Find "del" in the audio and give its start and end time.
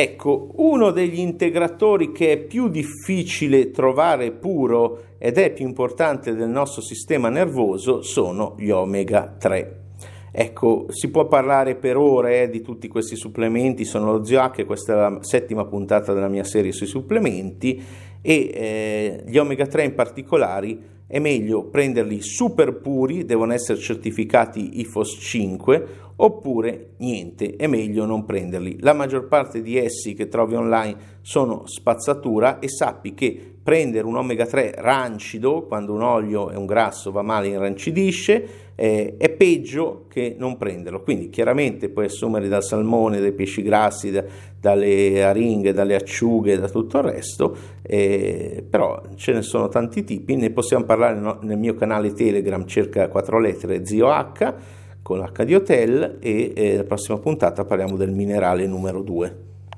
6.36-6.48, 57.96-58.10